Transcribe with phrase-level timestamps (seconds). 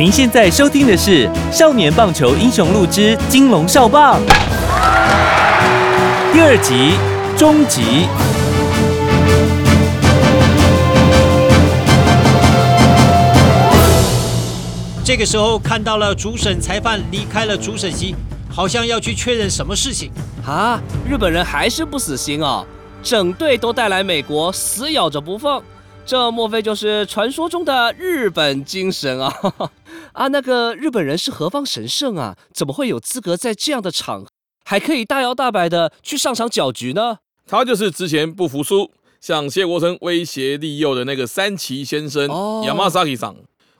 [0.00, 4.18] 您现在收听的是《少年棒球英雄录之金龙少棒》
[6.32, 6.92] 第二集
[7.36, 8.08] 终极。
[15.04, 18.16] 这个时候看到了主审裁判离开了主审席，
[18.48, 20.10] 好像要去确认什么事情。
[20.46, 22.64] 啊，日本人还是不死心哦，
[23.02, 25.62] 整队都带来美国，死咬着不放。
[26.10, 29.32] 这莫非就是传说中的日本精神啊？
[30.12, 32.36] 啊，那个日本人是何方神圣啊？
[32.52, 34.26] 怎么会有资格在这样的场合，
[34.64, 37.18] 还可以大摇大摆的去上场搅局呢？
[37.46, 43.36] 他就是之前不服输，向谢国成威胁利诱的那个三崎先生哦亚麻萨 a 桑。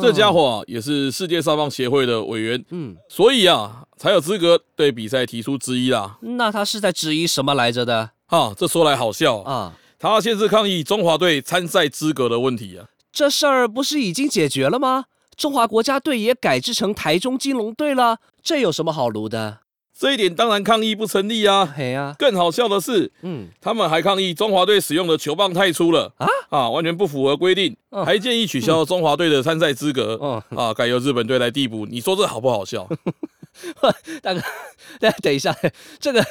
[0.00, 6.16] 这家伙啊，也是世界少棒协会的委员，嗯，所以啊，才有资格对比赛提出质疑啦。
[6.22, 9.72] 那他是在质疑什么来着的啊，这说来好笑啊，啊？
[10.04, 12.84] 他先是抗议中华队参赛资格的问题啊。
[13.10, 15.06] 这事儿不是已经解决了吗？
[15.34, 19.60] 中华国家队也改制成台中金龙队了，这有什么好撸的？
[19.98, 21.64] 这一点当然抗议不成立啊。
[21.64, 31.86] 嘿呀、更好笑的是，嗯，他们还抗议中华队使用的球棒太粗了啊啊，完全不符合规定，嗯还建议取消中华队的参赛资格哦啊，改由日本队来递补。
[31.86, 32.86] 你说这好不好笑？
[34.22, 34.40] 大哥，
[35.00, 35.54] 等等一下，
[36.00, 36.24] 这个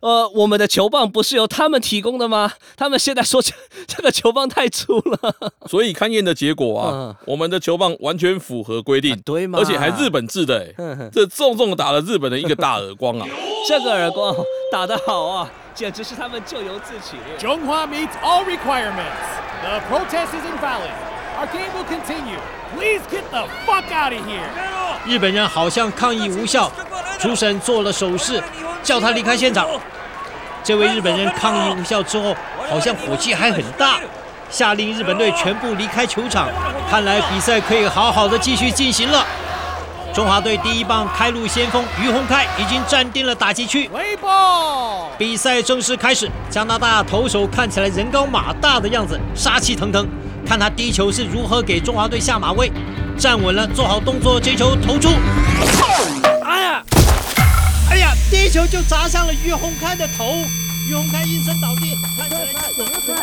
[0.00, 2.52] 呃，我们的球棒不是由他们提供的吗？
[2.76, 3.52] 他们现在说这
[3.86, 5.34] 这个球棒太粗了，
[5.68, 9.58] 所以勘验的结果啊嗯，我们的球棒完全符合规定，对吗？
[9.58, 13.26] 而且还日本制的、欸，哼哼这重重地打了日本的一个大耳光啊！
[13.68, 14.34] 这个耳光
[14.72, 17.16] 打得好啊，简直是他们咎由自取。
[17.38, 19.20] Zhonghua meets all requirements.
[19.62, 20.90] The protest is invalid.
[21.38, 22.38] Our game will continue.
[22.74, 24.79] Please get the fuck out of here.
[25.06, 26.70] 日本人好像抗议无效，
[27.18, 28.42] 主审做了手势，
[28.82, 29.66] 叫他离开现场。
[30.62, 32.36] 这位日本人抗议无效之后，
[32.68, 33.98] 好像火气还很大，
[34.50, 36.48] 下令日本队全部离开球场。
[36.90, 39.24] 看来比赛可以好好的继续进行了。
[40.12, 45.06] 中华队第一棒开路先锋于洪开已经站定了打击区，Play ball.
[45.16, 50.06] 比赛正式开始，加拿大投手看起来人高马大的样子，杀气腾腾。
[50.44, 52.70] 看他第一球是如何给中华队下马威，
[53.20, 55.10] 站稳了，做好动作，接球投出。
[56.42, 56.82] 哎呀，
[57.90, 60.24] 哎呀，第一球就砸向了于洪开的头，
[60.88, 62.40] 于洪开应声倒地，看起来
[62.78, 63.14] 有没有看？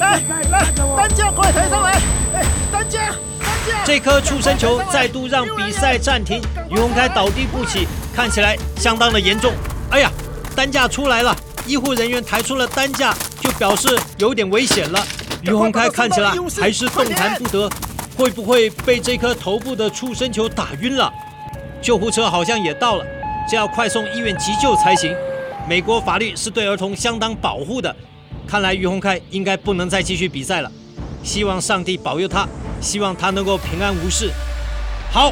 [0.00, 0.66] 来来来，
[0.96, 1.92] 担架快抬上来！
[2.34, 3.84] 哎，担架，担架。
[3.84, 9.52] 这颗触身球再度让比赛暂停，于洪开倒地不起，看起来相当的严重。
[9.90, 10.10] 哎呀，
[10.56, 15.06] 担架出来了，医护人员抬出了担架，就表示有点危险了。
[15.42, 17.68] 于洪开看起来还是动弹不得，
[18.16, 21.12] 会不会被这颗头部的触身球打晕了？
[21.82, 23.04] 救护车好像也到了，
[23.46, 25.14] 这要快送医院急救才行。
[25.68, 27.94] 美国法律是对儿童相当保护的，
[28.48, 30.72] 看来于洪开应该不能再继续比赛了。
[31.22, 32.48] 希望上帝保佑他，
[32.80, 34.30] 希望他能够平安无事。
[35.12, 35.30] 好，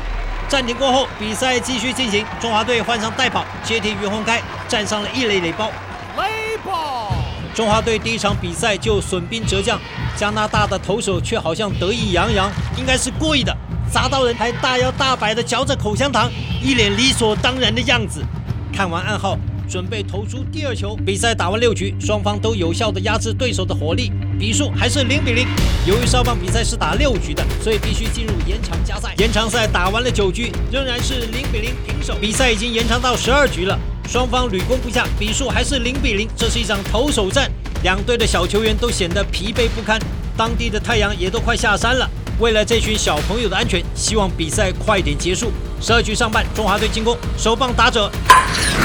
[0.48, 2.26] 暂停过后，比赛继续进行。
[2.38, 5.70] 中华队换上代跑，接替于洪开，站上了一垒垒包。
[6.14, 7.21] Play ball.
[7.54, 9.78] 中华队第一场比赛就损兵折将，
[10.16, 13.54] 加拿大的投手却好像得意洋洋，应该是故意的，
[13.92, 16.30] 砸到人还大摇大摆的嚼着口香糖，
[16.62, 18.24] 一脸理所当然的样子。
[18.72, 20.96] 看完暗号，准备投出第二球。
[21.04, 25.46] 比赛打完六局，双方都有效的压制对手的火力，比数还是零比零。
[25.86, 29.14] 由于少棒比赛是打六局的，所以必须进入延长加赛。
[29.18, 32.14] 延长赛打完了九局，仍然是零比零平手。
[32.18, 33.78] 比赛已经延长到十二局了，
[34.08, 36.28] 双方屡攻不下，比数还是零比零。
[36.36, 37.50] 这是一场投手战，
[37.82, 39.98] 两队的小球员都显得疲惫不堪，
[40.36, 42.08] 当地的太阳也都快下山了。
[42.38, 45.52] 为了这群小朋友的安全，希望比赛快点结束。
[45.80, 48.10] 十二局上半，中华队进攻，首棒打者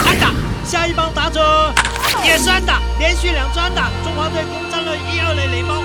[0.05, 0.31] 安打，
[0.63, 1.73] 下一棒打者
[2.23, 5.75] 也是安打，连续两支安打，中华队攻占了一二垒垒包。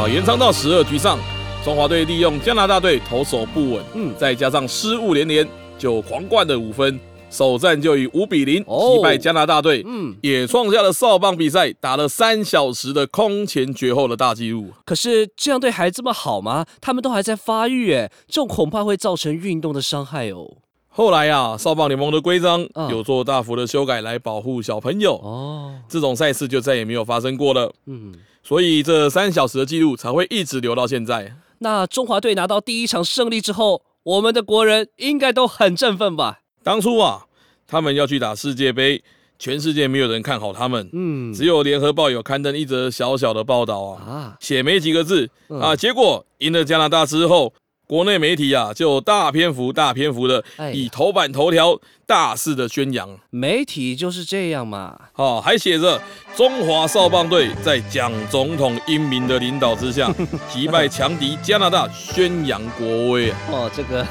[0.00, 1.18] 啊，延长到十二局上，
[1.64, 14.68] 中华队利用加拿大队投手不稳，嗯再加上失误连连，就狂灌了五分，首战就以五比零哦击败加拿大队，嗯，也创下了少棒比赛打了三小时的空前绝后的大纪录。
[14.84, 16.64] 可是这样对孩子们好吗？
[16.80, 20.56] 他们都还在发育，哎，这种恐怕会造成运动的伤害哦。
[20.88, 27.72] 后来啊，少棒联盟的规章嗯有做大幅的修改来保护小朋友，哦，这种赛事就再也没有发生过了。
[27.86, 31.36] 嗯，所以这三小时的记录才会一直留到现在。
[31.58, 36.40] 那中华队拿到第一场胜利之后，我们的国人应该都很振奋吧？
[36.68, 37.24] 当初啊，
[37.66, 39.02] 他们要去打世界杯，
[39.38, 47.54] 全世界没有人看好他们，嗯，只有联合报有刊登一则小小的报道啊，啊，写没几个字嗯啊，结果赢了加拿大之后。
[47.86, 50.44] 国内媒体啊，就大篇幅、大篇幅的
[50.74, 54.94] 以头版头条大肆的宣扬，媒体就是这样嘛。
[55.14, 55.98] 哦，还写着
[56.36, 60.14] 中华少棒队在蒋总统英明的领导之下，
[60.52, 63.38] 击败强敌加拿大，宣扬国威啊！
[63.50, 64.06] 哦，这个，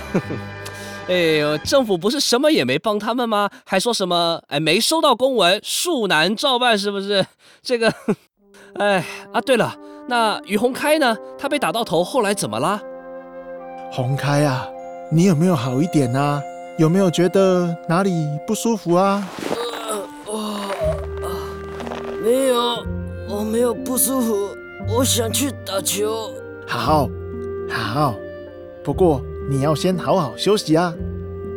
[1.07, 3.49] 哎呦，政府不是什么也没帮他们吗？
[3.65, 7.25] 还说什么哎没收到公文，恕难照办，是不是？
[7.61, 7.93] 这个，
[8.75, 9.73] 哎啊，对了，
[10.07, 11.15] 那于洪开呢？
[11.37, 12.81] 他被打到头，后来怎么啦？
[13.91, 14.67] 洪开啊，
[15.09, 16.41] 你有没有好一点啊？
[16.77, 18.11] 有没有觉得哪里
[18.45, 19.25] 不舒服啊？
[22.21, 22.85] 没有，
[23.29, 24.49] 我没有不舒服，
[24.89, 26.29] 我想去打球。
[26.67, 27.07] 好，
[27.69, 28.13] 好，
[28.83, 30.93] 不过你要先好好休息啊，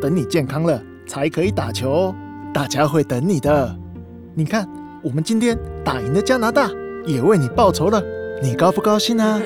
[0.01, 2.15] 等你健康了才可以打球哦。
[2.55, 3.77] 大家会等你的。
[4.33, 4.69] 你看，
[5.03, 6.71] 我们今天打赢了加拿大，
[7.05, 8.01] 也为你报仇了，
[8.41, 9.43] 你高不高兴啊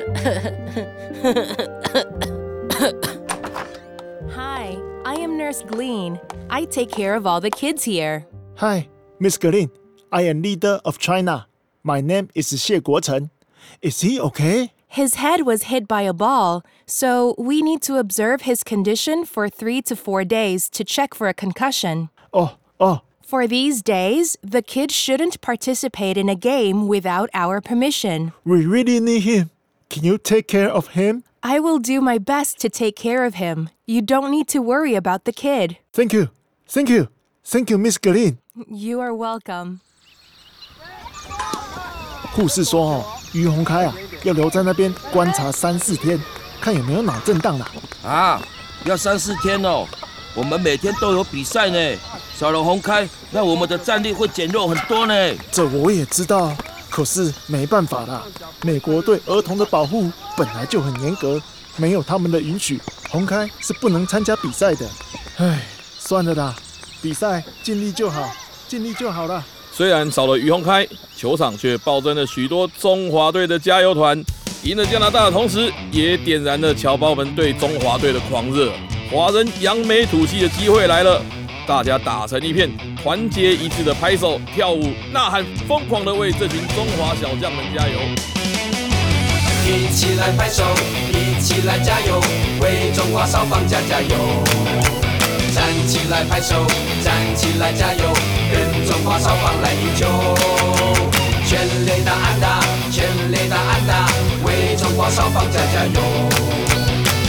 [4.31, 6.19] ？Hi, I am Nurse Glean.
[6.49, 8.25] I take care of all the kids here.
[8.59, 8.89] Hi,
[9.19, 9.71] Miss Gleen.
[10.11, 11.47] I am leader of China.
[11.83, 13.31] My name is 谢国成.
[13.81, 14.69] Is he okay?
[14.94, 19.48] His head was hit by a ball, so we need to observe his condition for
[19.50, 22.10] three to four days to check for a concussion.
[22.34, 28.34] Oh, oh, For these days, the kid shouldn't participate in a game without our permission.
[28.44, 29.50] we really need him.
[29.90, 31.24] Can you take care of him?
[31.44, 33.70] I will do my best to take care of him.
[33.86, 35.78] You don't need to worry about the kid.
[35.94, 36.30] Thank you.
[36.68, 37.08] Thank you.
[37.46, 38.40] Thank you, Miss Green.
[38.68, 39.80] You are welcome.
[42.34, 43.94] 护士说：“哦，于洪开啊，
[44.25, 46.21] 要留在那边观察三四天，
[46.61, 47.71] 看有没有脑震荡啦。
[48.03, 48.43] 啊，
[48.85, 49.87] 要三四天哦。
[50.35, 51.99] 我们每天都有比赛呢，
[52.37, 55.15] 少了红开，那我们的战力会减弱很多呢。
[55.53, 56.53] 这我也知道，
[56.91, 58.25] 可是没办法啦。
[58.63, 61.41] 美国对儿童的保护本来就很严格，
[61.77, 62.81] 没有他们的允许，
[63.11, 64.89] 红开是不能参加比赛的。
[65.37, 65.61] 唉，
[66.01, 66.53] 算了啦，
[67.01, 68.35] 比赛尽力就好，
[68.67, 69.45] 尽力就好啦。
[69.77, 70.87] 虽然少了于洪开，
[71.17, 74.25] 球场却暴增了许多中华队的加油团。
[74.63, 78.73] 赢了加拿大的同时，也点燃了侨胞们对中华队的狂热。
[79.11, 81.21] 华人扬眉吐气的机会来了，
[81.67, 82.71] 大家打成一片，
[83.03, 87.99] 团结一致的拍手、跳舞、呐喊，疯狂的为这群中华小将们加油！
[89.67, 90.63] 一起来拍手，
[91.11, 92.21] 一起来加油，
[92.61, 94.09] 为中华少棒加加油！
[95.53, 96.65] 站起来拍手，
[97.03, 98.13] 站起来加油，
[98.85, 100.07] 中华少棒来赢球！
[101.47, 102.61] 全垒打安打，
[102.91, 104.07] 全垒打安打，
[104.45, 106.01] 为中华少棒加加油！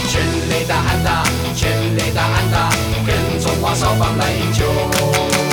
[0.09, 1.23] 全垒打安打，
[1.55, 2.69] 全垒打安打，
[3.05, 5.44] 跟中华少棒来赢球！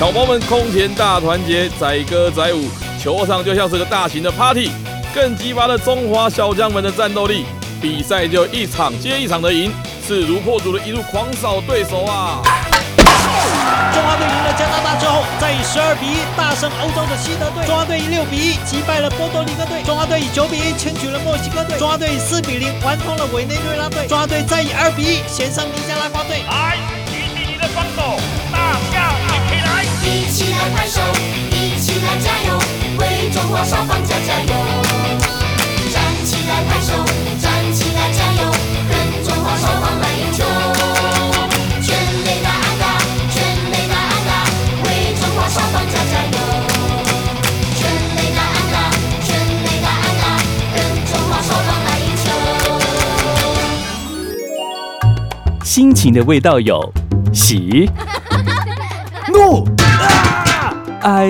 [0.00, 0.10] 我。
[0.10, 4.70] 侨胞们空前大团结，载歌载舞，球场就像是个大型的 party，
[5.14, 7.44] 更激发了中华小将们的战斗力。
[7.82, 9.70] 比赛就一场接一场的赢，
[10.08, 12.40] 势如破竹的一路狂扫对手啊！
[13.92, 17.66] 中华队赢了加拿大之后，再以十二比一大胜欧洲的西德队。
[17.66, 19.82] 中华队以六比一击败了波多黎各队。
[19.84, 21.78] 中华队以九比一轻取了墨西哥队。
[21.78, 24.08] 中华队以四比零完通了委内瑞拉队。
[24.08, 26.40] 中华队再以二比一险胜尼加拉瓜队。
[26.48, 26.76] 来，
[27.12, 28.16] 举起你的双手，
[28.50, 29.12] 大家
[30.02, 30.70] 一起来！
[30.74, 31.00] 拍手，
[31.50, 32.58] 一起来加油，
[32.98, 34.52] 为中华少棒加加油！
[35.92, 36.92] 站起来拍手，
[37.38, 38.50] 站起来加油，
[38.88, 40.44] 跟中华少棒来英雄！
[41.82, 41.88] 全
[42.24, 42.84] 垒打安打，
[43.30, 44.30] 全垒打安打，
[44.84, 44.88] 为
[45.20, 46.38] 中华少棒加加油！
[47.76, 47.80] 全
[48.16, 48.74] 垒打安打，
[49.22, 49.28] 全
[49.64, 50.24] 垒打安打，
[50.74, 50.78] 跟
[51.10, 52.26] 中华少棒来赢球！
[55.64, 56.92] 心情的味道有
[57.32, 57.90] 喜、
[59.32, 59.64] 怒、
[61.01, 61.29] 哀、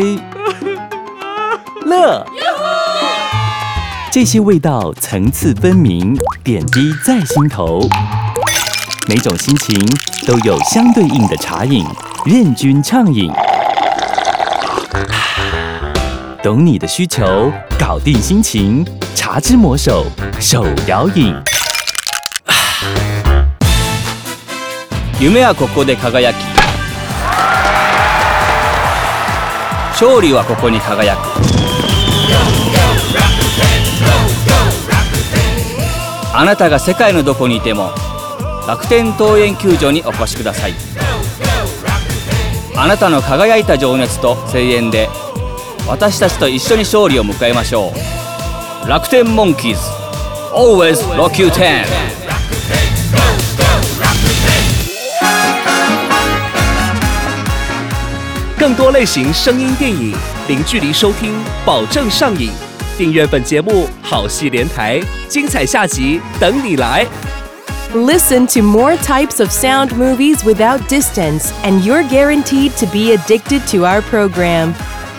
[1.85, 2.25] 乐，
[4.11, 7.81] 这些味道层次分明，点滴在心头。
[9.07, 9.75] 每种心情
[10.25, 11.85] 都有相对应的茶饮，
[12.25, 13.31] 任君畅饮。
[16.41, 18.85] 懂你的需求，搞定心情。
[19.15, 20.05] 茶之魔手
[20.39, 21.35] 手摇饮。
[25.19, 26.35] 夢はここで輝き
[30.00, 31.18] 勝利はここに輝く。
[36.34, 37.90] あなたが世界のどこにいても
[38.66, 40.74] 楽天桃園球場にお越しください。
[42.74, 45.10] あなたの輝いた情熱と声援で
[45.86, 47.92] 私たちと一緒に勝利を迎えましょ
[48.86, 48.88] う。
[48.88, 49.80] 楽天モンキーズ
[50.54, 52.09] Always Rock You 10
[58.59, 60.13] 更多类型声音电影，
[60.47, 61.33] 零距离收听，
[61.65, 62.51] 保证上瘾。
[62.97, 67.05] 订阅本节目，好戏连台，精彩下集等你来。
[67.93, 73.61] Listen to more types of sound movies without distance, and you're guaranteed to be addicted
[73.71, 74.73] to our program.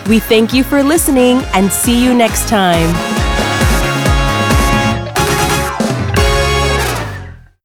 [0.07, 2.93] We thank you for listening and see you next time.